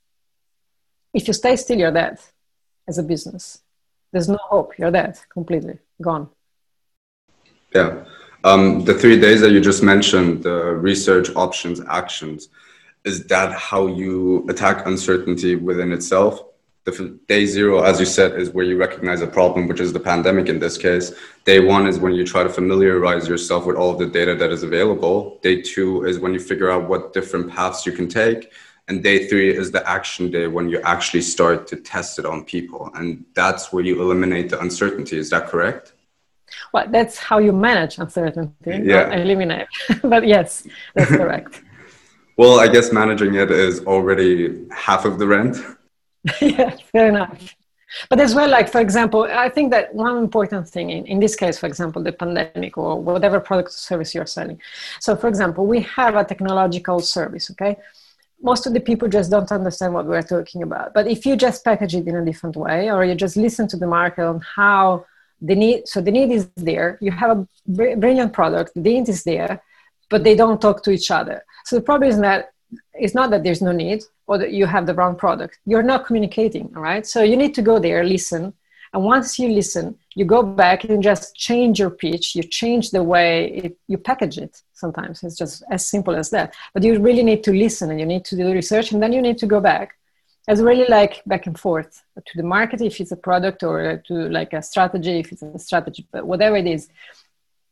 if 1.17 1.27
you 1.27 1.33
stay 1.33 1.55
still, 1.55 1.79
you're 1.79 1.91
dead 1.91 2.19
as 2.87 2.97
a 2.99 3.03
business. 3.03 3.61
There's 4.11 4.29
no 4.29 4.37
hope. 4.39 4.77
You're 4.77 4.91
dead 4.91 5.17
completely, 5.29 5.79
gone. 6.01 6.29
Yeah. 7.73 8.05
Um, 8.47 8.85
the 8.85 8.93
three 8.93 9.19
days 9.19 9.41
that 9.41 9.51
you 9.51 9.59
just 9.59 9.83
mentioned, 9.83 10.43
the 10.43 10.73
research, 10.73 11.27
options, 11.35 11.81
actions, 11.89 12.47
is 13.03 13.25
that 13.25 13.51
how 13.51 13.87
you 13.87 14.45
attack 14.47 14.87
uncertainty 14.87 15.55
within 15.55 15.91
itself? 15.91 16.45
The 16.85 17.19
day 17.27 17.45
zero, 17.45 17.83
as 17.83 17.99
you 17.99 18.05
said, 18.05 18.39
is 18.39 18.51
where 18.51 18.63
you 18.63 18.77
recognize 18.77 19.19
a 19.19 19.27
problem, 19.27 19.67
which 19.67 19.81
is 19.81 19.91
the 19.91 19.99
pandemic 19.99 20.47
in 20.47 20.59
this 20.59 20.77
case. 20.77 21.11
Day 21.43 21.59
one 21.59 21.87
is 21.87 21.99
when 21.99 22.13
you 22.13 22.25
try 22.25 22.43
to 22.43 22.47
familiarize 22.47 23.27
yourself 23.27 23.65
with 23.65 23.75
all 23.75 23.91
of 23.91 23.99
the 23.99 24.05
data 24.05 24.33
that 24.35 24.49
is 24.49 24.63
available. 24.63 25.39
Day 25.43 25.61
two 25.61 26.05
is 26.05 26.17
when 26.17 26.33
you 26.33 26.39
figure 26.39 26.71
out 26.71 26.87
what 26.87 27.11
different 27.11 27.51
paths 27.51 27.85
you 27.85 27.91
can 27.91 28.07
take 28.07 28.53
and 28.87 29.03
day 29.03 29.27
three 29.27 29.53
is 29.53 29.71
the 29.71 29.85
action 29.89 30.31
day 30.31 30.47
when 30.47 30.69
you 30.69 30.79
actually 30.83 31.21
start 31.21 31.67
to 31.67 31.75
test 31.75 32.19
it 32.19 32.25
on 32.25 32.45
people 32.45 32.89
and 32.95 33.25
that's 33.33 33.73
where 33.73 33.83
you 33.83 34.01
eliminate 34.01 34.49
the 34.49 34.59
uncertainty 34.61 35.17
is 35.17 35.29
that 35.29 35.47
correct 35.47 35.91
well 36.73 36.87
that's 36.89 37.17
how 37.17 37.37
you 37.37 37.51
manage 37.51 37.97
uncertainty 37.97 38.81
yeah. 38.83 39.13
eliminate. 39.13 39.67
But 40.03 40.27
yes 40.27 40.67
that's 40.95 41.11
correct. 41.11 41.63
Well 42.37 42.59
i 42.59 42.67
guess 42.67 42.91
managing 42.93 43.33
it 43.33 43.49
is 43.49 43.83
already 43.85 44.67
half 44.71 45.05
of 45.05 45.17
the 45.19 45.27
rent. 45.27 45.55
Yeah 46.41 46.75
fair 46.91 47.07
enough. 47.07 47.55
But 48.09 48.19
as 48.19 48.35
well 48.35 48.49
like 48.49 48.69
for 48.69 48.81
example 48.87 49.23
i 49.45 49.49
think 49.49 49.71
that 49.71 49.85
one 49.95 50.17
important 50.17 50.69
thing 50.69 50.87
in, 50.95 51.01
in 51.07 51.19
this 51.19 51.35
case 51.35 51.57
for 51.57 51.67
example 51.71 52.03
the 52.03 52.11
pandemic 52.11 52.77
or 52.77 52.91
whatever 53.01 53.39
product 53.39 53.69
or 53.69 53.79
service 53.89 54.13
you're 54.13 54.31
selling. 54.37 54.59
So 54.99 55.15
for 55.15 55.27
example 55.27 55.65
we 55.65 55.79
have 55.97 56.13
a 56.15 56.23
technological 56.23 56.99
service 56.99 57.49
okay? 57.51 57.73
Most 58.41 58.67
of 58.67 58.73
the 58.75 58.83
people 58.89 59.07
just 59.07 59.31
don't 59.31 59.51
understand 59.51 59.95
what 59.95 60.05
we're 60.05 60.21
talking 60.21 60.61
about. 60.61 60.93
But 60.93 61.07
if 61.07 61.25
you 61.25 61.35
just 61.35 61.63
package 61.63 61.95
it 61.95 62.07
in 62.07 62.15
a 62.17 62.23
different 62.23 62.55
way, 62.55 62.91
or 62.91 63.03
you 63.03 63.15
just 63.15 63.35
listen 63.35 63.67
to 63.69 63.77
the 63.77 63.87
market 63.87 64.25
on 64.31 64.41
how 64.55 65.07
the 65.41 65.55
need, 65.55 65.87
so 65.87 66.01
the 66.01 66.11
need 66.11 66.31
is 66.31 66.49
there, 66.55 66.97
you 67.01 67.11
have 67.11 67.37
a 67.37 67.47
brilliant 67.67 68.33
product, 68.33 68.73
the 68.75 68.81
need 68.81 69.09
is 69.09 69.23
there, 69.23 69.61
but 70.09 70.23
they 70.23 70.35
don't 70.35 70.61
talk 70.61 70.83
to 70.83 70.91
each 70.91 71.11
other. 71.11 71.43
So 71.65 71.75
the 71.75 71.81
problem 71.81 72.09
is 72.09 72.19
that 72.19 72.51
it's 72.93 73.15
not 73.15 73.29
that 73.31 73.43
there's 73.43 73.61
no 73.61 73.71
need 73.71 74.03
or 74.25 74.37
that 74.37 74.51
you 74.51 74.65
have 74.65 74.85
the 74.85 74.93
wrong 74.93 75.15
product. 75.15 75.59
You're 75.65 75.83
not 75.83 76.05
communicating, 76.05 76.73
all 76.75 76.81
right? 76.81 77.05
So 77.05 77.23
you 77.23 77.37
need 77.37 77.53
to 77.55 77.61
go 77.61 77.79
there, 77.79 78.03
listen, 78.03 78.53
and 78.93 79.03
once 79.03 79.37
you 79.37 79.49
listen, 79.49 79.97
you 80.15 80.25
go 80.25 80.41
back 80.43 80.85
and 80.85 81.03
just 81.03 81.35
change 81.35 81.79
your 81.79 81.89
pitch. 81.89 82.35
You 82.35 82.43
change 82.43 82.91
the 82.91 83.03
way 83.03 83.49
it, 83.51 83.77
you 83.87 83.97
package 83.97 84.37
it. 84.37 84.61
Sometimes 84.73 85.23
it's 85.23 85.37
just 85.37 85.63
as 85.69 85.87
simple 85.87 86.15
as 86.15 86.29
that. 86.31 86.55
But 86.73 86.83
you 86.83 86.99
really 86.99 87.23
need 87.23 87.43
to 87.43 87.51
listen 87.51 87.91
and 87.91 87.99
you 87.99 88.05
need 88.05 88.25
to 88.25 88.35
do 88.35 88.51
research 88.51 88.91
and 88.91 89.01
then 89.01 89.13
you 89.13 89.21
need 89.21 89.37
to 89.39 89.47
go 89.47 89.59
back. 89.59 89.96
It's 90.47 90.61
really 90.61 90.87
like 90.87 91.21
back 91.25 91.45
and 91.45 91.59
forth 91.59 92.03
to 92.15 92.37
the 92.37 92.43
market 92.43 92.81
if 92.81 93.01
it's 93.01 93.11
a 93.11 93.17
product 93.17 93.63
or 93.63 94.01
to 94.07 94.13
like 94.29 94.53
a 94.53 94.61
strategy 94.61 95.19
if 95.19 95.31
it's 95.31 95.41
a 95.41 95.59
strategy. 95.59 96.07
But 96.11 96.25
whatever 96.25 96.55
it 96.55 96.67
is, 96.67 96.87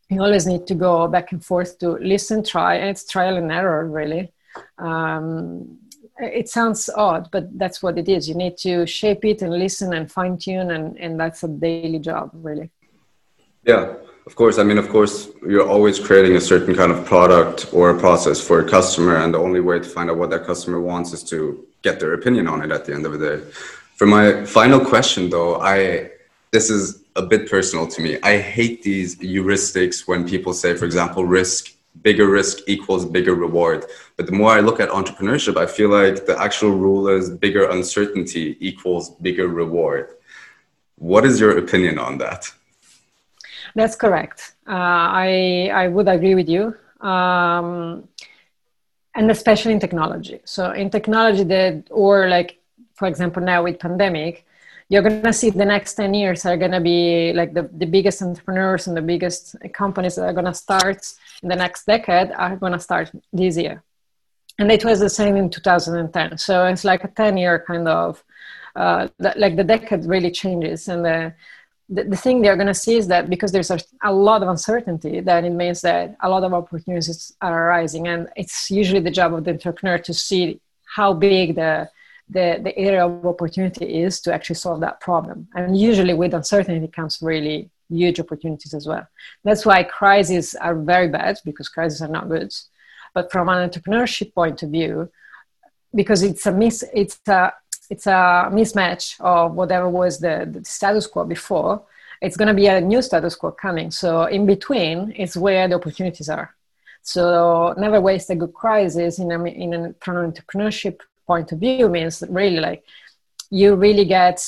you 0.10 0.22
always 0.22 0.46
need 0.46 0.68
to 0.68 0.76
go 0.76 1.08
back 1.08 1.32
and 1.32 1.44
forth 1.44 1.80
to 1.80 1.92
listen, 1.92 2.44
try, 2.44 2.76
and 2.76 2.90
it's 2.90 3.08
trial 3.08 3.38
and 3.38 3.52
error 3.52 3.88
really. 3.88 4.34
Um, 4.78 5.80
it 6.18 6.50
sounds 6.50 6.90
odd, 6.96 7.30
but 7.32 7.58
that's 7.58 7.84
what 7.84 7.98
it 7.98 8.08
is. 8.08 8.30
You 8.30 8.36
need 8.36 8.58
to 8.58 8.86
shape 8.86 9.26
it 9.26 9.42
and 9.42 9.52
listen 9.52 9.94
and 9.94 10.12
fine 10.12 10.38
tune, 10.38 10.72
and, 10.72 10.98
and 10.98 11.20
that's 11.20 11.44
a 11.44 11.48
daily 11.48 12.00
job, 12.00 12.30
really. 12.34 12.70
Yeah, 13.64 13.96
of 14.26 14.36
course. 14.36 14.58
I 14.58 14.64
mean, 14.64 14.78
of 14.78 14.90
course, 14.90 15.30
you're 15.48 15.68
always 15.68 16.00
creating 16.00 16.36
a 16.36 16.42
certain 16.42 16.76
kind 16.76 16.92
of 16.92 17.06
product 17.06 17.68
or 17.72 17.92
a 17.92 18.00
process 18.00 18.40
for 18.40 18.60
a 18.60 18.70
customer, 18.70 19.18
and 19.18 19.34
the 19.34 19.40
only 19.40 19.60
way 19.60 19.80
to 19.80 19.86
find 19.86 20.10
out 20.10 20.18
what 20.18 20.30
that 20.32 20.46
customer 20.46 20.80
wants 20.82 21.14
is 21.14 21.24
to 21.26 21.66
get 21.82 22.00
their 22.00 22.14
opinion 22.14 22.48
on 22.48 22.62
it 22.62 22.72
at 22.72 22.86
the 22.86 22.94
end 22.94 23.06
of 23.06 23.12
the 23.14 23.20
day. 23.30 23.52
For 23.96 24.08
my 24.08 24.46
final 24.46 24.80
question, 24.80 25.30
though, 25.30 25.62
I 25.62 26.12
this 26.52 26.70
is 26.70 27.04
a 27.16 27.22
bit 27.22 27.50
personal 27.50 27.88
to 27.88 28.02
me. 28.02 28.18
I 28.24 28.38
hate 28.38 28.82
these 28.82 29.18
heuristics 29.18 30.08
when 30.08 30.28
people 30.28 30.54
say, 30.54 30.76
for 30.76 30.86
example, 30.86 31.26
risk 31.26 31.76
bigger 32.02 32.28
risk 32.28 32.60
equals 32.68 33.06
bigger 33.06 33.36
reward. 33.36 33.86
But 34.18 34.26
the 34.26 34.32
more 34.32 34.52
I 34.52 34.60
look 34.60 34.80
at 34.80 34.90
entrepreneurship, 34.90 35.58
I 35.58 35.66
feel 35.66 35.90
like 35.90 36.26
the 36.26 36.40
actual 36.40 36.72
rule 36.72 37.08
is 37.08 37.30
bigger 37.30 37.70
uncertainty 37.70 38.58
equals 38.60 39.12
bigger 39.22 39.48
reward. 39.48 40.10
What 40.98 41.26
is 41.26 41.40
your 41.40 41.58
opinion 41.58 42.00
on 42.00 42.18
that? 42.20 42.52
That's 43.74 43.96
correct. 43.96 44.56
Uh, 44.68 44.72
I 45.26 45.70
I 45.74 45.88
would 45.88 46.08
agree 46.08 46.36
with 46.36 46.50
you, 46.50 46.76
um, 47.02 48.08
and 49.16 49.32
especially 49.32 49.74
in 49.74 49.80
technology. 49.80 50.40
So 50.46 50.72
in 50.72 50.90
technology, 50.90 51.44
that 51.44 51.84
or 51.90 52.28
like 52.28 52.60
for 52.94 53.08
example 53.08 53.42
now 53.42 53.64
with 53.64 53.80
pandemic, 53.80 54.46
you're 54.90 55.02
to 55.02 55.34
see 55.34 55.50
the 55.50 55.66
next 55.66 55.96
10 55.96 56.14
years 56.14 56.46
are 56.46 56.58
to 56.58 56.80
be 56.80 57.34
like 57.34 57.54
the, 57.54 57.70
the 57.74 57.86
biggest 57.86 58.22
entrepreneurs 58.22 58.88
and 58.88 58.96
the 58.96 59.02
biggest 59.02 59.56
companies 59.74 60.16
that 60.16 60.26
are 60.26 60.42
to 60.44 60.54
start 60.54 61.06
in 61.42 61.50
the 61.50 61.56
next 61.56 61.86
decade 61.86 62.32
are 62.32 62.58
to 62.58 62.80
start 62.80 63.12
this 63.34 63.58
year 63.58 63.84
and 64.60 64.72
it 64.72 64.86
was 64.86 65.00
the 65.00 65.10
same 65.10 65.36
in 65.36 65.50
2010 65.50 66.38
so 66.38 66.66
it's 66.66 66.84
like 66.84 67.04
a 67.04 67.08
10 67.08 67.38
year 67.38 67.64
kind 67.68 67.88
of 67.88 68.24
uh, 68.76 69.08
like 69.18 69.56
the 69.56 69.64
decade 69.64 70.06
really 70.06 70.32
changes 70.32 70.88
and 70.88 71.04
the, 71.06 71.34
the, 71.90 72.04
the 72.04 72.16
thing 72.16 72.42
they're 72.42 72.56
going 72.56 72.68
to 72.68 72.74
see 72.74 72.98
is 72.98 73.08
that 73.08 73.30
because 73.30 73.52
there's 73.52 73.72
a, 73.72 73.80
a 74.04 74.12
lot 74.12 74.42
of 74.42 74.50
uncertainty 74.50 75.20
that 75.20 75.44
it 75.44 75.52
means 75.52 75.82
that 75.82 76.16
a 76.22 76.30
lot 76.30 76.44
of 76.44 76.54
opportunities 76.54 77.34
are 77.42 77.68
arising 77.68 78.08
and 78.08 78.28
it's 78.36 78.72
usually 78.72 79.00
the 79.00 79.12
job 79.12 79.34
of 79.34 79.44
the 79.44 79.52
entrepreneur 79.52 79.98
to 80.00 80.14
see 80.14 80.60
how 80.96 81.14
big 81.14 81.56
the 81.56 81.90
the, 82.28 82.60
the 82.64 82.76
area 82.76 83.06
of 83.06 83.26
opportunity 83.26 84.02
is 84.02 84.20
to 84.22 84.34
actually 84.34 84.56
solve 84.56 84.80
that 84.80 85.00
problem. 85.00 85.48
And 85.54 85.78
usually 85.78 86.16
with 86.16 86.34
uncertainty 86.34 86.88
comes 86.88 87.22
really 87.22 87.70
huge 87.90 88.20
opportunities 88.20 88.74
as 88.74 88.88
well. 88.88 89.08
That's 89.44 89.66
why 89.66 89.84
crises 89.84 90.56
are 90.56 90.76
very 90.76 91.08
bad 91.08 91.38
because 91.46 91.70
crises 91.70 92.02
are 92.02 92.08
not 92.08 92.30
good. 92.30 92.52
But 93.14 93.32
from 93.32 93.48
an 93.50 93.70
entrepreneurship 93.70 94.34
point 94.34 94.64
of 94.64 94.72
view, 94.72 95.12
because 95.94 96.24
it's 96.24 96.46
a 96.46 96.52
miss, 96.52 96.84
it's 96.94 97.20
a 97.28 97.54
it's 97.90 98.08
a 98.08 98.50
mismatch 98.52 99.20
of 99.20 99.54
whatever 99.54 99.90
was 99.90 100.20
the, 100.20 100.48
the 100.52 100.64
status 100.66 101.08
quo 101.08 101.26
before. 101.26 101.84
It's 102.22 102.38
going 102.38 102.48
to 102.48 102.54
be 102.54 102.68
a 102.68 102.82
new 102.82 103.02
status 103.02 103.36
quo 103.36 103.52
coming. 103.52 103.92
So 103.92 104.24
in 104.26 104.46
between 104.46 105.12
is 105.12 105.38
where 105.38 105.68
the 105.68 105.76
opportunities 105.76 106.30
are. 106.30 106.56
So 107.02 107.74
never 107.78 108.02
waste 108.02 108.30
a 108.32 108.36
good 108.36 108.54
crisis 108.54 109.20
in 109.20 109.32
a, 109.32 109.44
in 109.46 109.74
an 109.74 109.94
entrepreneurship 110.02 111.02
point 111.28 111.52
of 111.52 111.60
view 111.60 111.90
means 111.90 112.24
really 112.30 112.60
like 112.60 112.84
you 113.50 113.76
really 113.76 114.06
get 114.06 114.44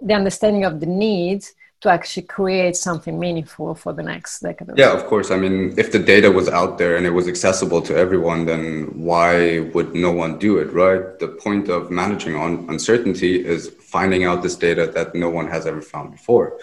the 0.00 0.14
understanding 0.14 0.64
of 0.64 0.80
the 0.80 0.86
need 0.86 1.44
to 1.80 1.88
actually 1.88 2.24
create 2.24 2.76
something 2.76 3.18
meaningful 3.18 3.74
for 3.74 3.92
the 3.92 4.02
next 4.02 4.40
decade. 4.40 4.68
Yeah, 4.76 4.92
of 4.92 5.06
course. 5.06 5.30
I 5.30 5.36
mean, 5.36 5.74
if 5.78 5.92
the 5.92 5.98
data 5.98 6.30
was 6.30 6.48
out 6.48 6.76
there 6.76 6.96
and 6.96 7.06
it 7.06 7.10
was 7.10 7.26
accessible 7.26 7.80
to 7.82 7.96
everyone, 7.96 8.44
then 8.44 8.84
why 8.94 9.60
would 9.72 9.94
no 9.94 10.12
one 10.12 10.38
do 10.38 10.58
it, 10.58 10.72
right? 10.72 11.18
The 11.18 11.28
point 11.28 11.68
of 11.68 11.90
managing 11.90 12.34
on 12.36 12.66
uncertainty 12.68 13.44
is 13.44 13.70
finding 13.80 14.24
out 14.24 14.42
this 14.42 14.56
data 14.56 14.90
that 14.94 15.14
no 15.14 15.30
one 15.30 15.48
has 15.48 15.66
ever 15.66 15.80
found 15.80 16.12
before. 16.12 16.58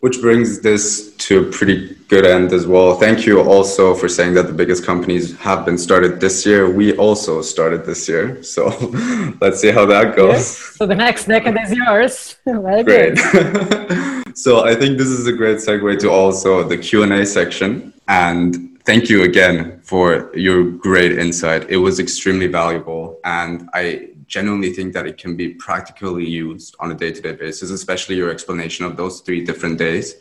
Which 0.00 0.20
brings 0.20 0.60
this 0.60 1.14
to 1.16 1.48
a 1.48 1.50
pretty 1.50 1.96
good 2.08 2.26
end 2.26 2.52
as 2.52 2.66
well. 2.66 2.96
Thank 2.96 3.24
you 3.24 3.40
also 3.40 3.94
for 3.94 4.08
saying 4.08 4.34
that 4.34 4.46
the 4.46 4.52
biggest 4.52 4.84
companies 4.84 5.34
have 5.38 5.64
been 5.64 5.78
started 5.78 6.20
this 6.20 6.44
year. 6.44 6.70
We 6.70 6.94
also 6.96 7.40
started 7.40 7.86
this 7.86 8.06
year. 8.08 8.42
So 8.42 8.66
let's 9.40 9.60
see 9.60 9.70
how 9.70 9.86
that 9.86 10.14
goes. 10.14 10.32
Yes. 10.34 10.58
So 10.76 10.86
the 10.86 10.94
next 10.94 11.24
decade 11.24 11.56
is 11.64 11.72
yours. 11.72 12.36
Very 12.44 12.82
great. 12.82 13.18
so 14.34 14.64
I 14.64 14.74
think 14.74 14.98
this 14.98 15.08
is 15.08 15.26
a 15.26 15.32
great 15.32 15.58
segue 15.58 15.98
to 16.00 16.10
also 16.10 16.62
the 16.62 16.76
Q&A 16.76 17.24
section. 17.24 17.94
And 18.06 18.73
thank 18.84 19.08
you 19.08 19.22
again 19.22 19.80
for 19.82 20.30
your 20.34 20.62
great 20.70 21.12
insight. 21.18 21.70
It 21.70 21.78
was 21.78 21.98
extremely 21.98 22.46
valuable. 22.46 23.18
And 23.24 23.68
I 23.72 24.10
genuinely 24.26 24.72
think 24.72 24.92
that 24.94 25.06
it 25.06 25.18
can 25.18 25.36
be 25.36 25.54
practically 25.54 26.26
used 26.26 26.76
on 26.80 26.90
a 26.90 26.94
day-to-day 26.94 27.32
basis, 27.32 27.70
especially 27.70 28.16
your 28.16 28.30
explanation 28.30 28.84
of 28.84 28.96
those 28.96 29.20
three 29.20 29.44
different 29.44 29.78
days. 29.78 30.16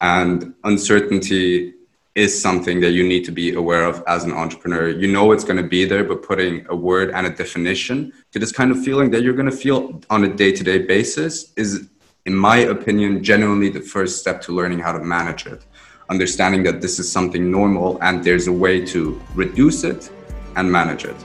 And 0.00 0.54
uncertainty 0.64 1.74
is 2.14 2.40
something 2.40 2.80
that 2.80 2.92
you 2.92 3.06
need 3.06 3.24
to 3.26 3.32
be 3.32 3.54
aware 3.54 3.84
of 3.84 4.02
as 4.06 4.24
an 4.24 4.32
entrepreneur. 4.32 4.88
You 4.88 5.12
know 5.12 5.32
it's 5.32 5.44
going 5.44 5.62
to 5.62 5.68
be 5.68 5.84
there, 5.84 6.02
but 6.02 6.22
putting 6.22 6.66
a 6.70 6.76
word 6.76 7.10
and 7.10 7.26
a 7.26 7.30
definition 7.30 8.12
to 8.32 8.38
this 8.38 8.52
kind 8.52 8.70
of 8.70 8.82
feeling 8.82 9.10
that 9.10 9.22
you're 9.22 9.34
going 9.34 9.50
to 9.50 9.56
feel 9.56 10.00
on 10.08 10.24
a 10.24 10.34
day-to-day 10.34 10.78
basis 10.86 11.52
is, 11.56 11.88
in 12.24 12.34
my 12.34 12.58
opinion, 12.58 13.22
genuinely 13.22 13.68
the 13.68 13.80
first 13.80 14.18
step 14.18 14.40
to 14.42 14.52
learning 14.52 14.78
how 14.78 14.92
to 14.92 15.00
manage 15.00 15.44
it. 15.46 15.62
Understanding 16.08 16.62
that 16.62 16.80
this 16.80 17.00
is 17.00 17.10
something 17.10 17.50
normal 17.50 17.98
and 18.00 18.22
there's 18.22 18.46
a 18.46 18.52
way 18.52 18.86
to 18.86 19.20
reduce 19.34 19.82
it 19.82 20.08
and 20.54 20.70
manage 20.70 21.04
it. 21.04 21.16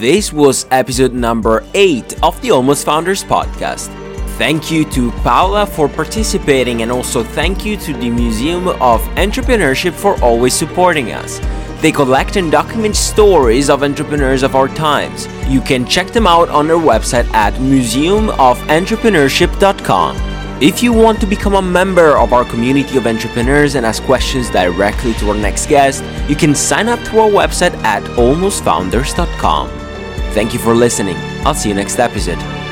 This 0.00 0.32
was 0.32 0.66
episode 0.72 1.12
number 1.12 1.64
8 1.74 2.24
of 2.24 2.40
the 2.42 2.50
Almost 2.50 2.86
Founders 2.86 3.22
podcast. 3.22 3.86
Thank 4.36 4.72
you 4.72 4.84
to 4.86 5.12
Paola 5.22 5.64
for 5.64 5.88
participating, 5.88 6.82
and 6.82 6.90
also 6.90 7.22
thank 7.22 7.64
you 7.64 7.76
to 7.76 7.92
the 7.92 8.10
Museum 8.10 8.66
of 8.66 9.00
Entrepreneurship 9.14 9.92
for 9.92 10.20
always 10.24 10.54
supporting 10.54 11.12
us. 11.12 11.38
They 11.80 11.92
collect 11.92 12.34
and 12.34 12.50
document 12.50 12.96
stories 12.96 13.70
of 13.70 13.84
entrepreneurs 13.84 14.42
of 14.42 14.56
our 14.56 14.66
times. 14.66 15.28
You 15.46 15.60
can 15.60 15.86
check 15.86 16.08
them 16.08 16.26
out 16.26 16.48
on 16.48 16.66
their 16.66 16.78
website 16.78 17.32
at 17.32 17.54
museumofentrepreneurship.com. 17.54 20.33
If 20.64 20.82
you 20.82 20.94
want 20.94 21.20
to 21.20 21.26
become 21.26 21.56
a 21.56 21.60
member 21.60 22.16
of 22.16 22.32
our 22.32 22.42
community 22.42 22.96
of 22.96 23.06
entrepreneurs 23.06 23.74
and 23.74 23.84
ask 23.84 24.02
questions 24.04 24.48
directly 24.48 25.12
to 25.20 25.28
our 25.28 25.36
next 25.36 25.66
guest, 25.66 26.02
you 26.26 26.34
can 26.34 26.54
sign 26.54 26.88
up 26.88 26.98
to 27.10 27.18
our 27.18 27.28
website 27.28 27.74
at 27.84 28.02
almostfounders.com. 28.16 29.68
Thank 30.32 30.54
you 30.54 30.58
for 30.58 30.74
listening. 30.74 31.16
I'll 31.44 31.54
see 31.54 31.68
you 31.68 31.74
next 31.74 31.98
episode. 31.98 32.63